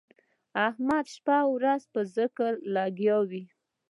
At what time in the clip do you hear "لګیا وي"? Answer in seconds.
2.75-3.43